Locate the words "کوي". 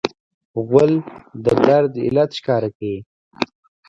2.77-2.99